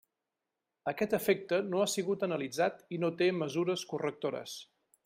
Aquest 0.91 1.13
efecte 1.17 1.59
no 1.73 1.83
ha 1.83 1.89
sigut 1.97 2.27
analitzat 2.29 2.83
i 2.97 3.01
no 3.05 3.13
té 3.21 3.31
mesures 3.45 3.87
correctores. 3.95 4.61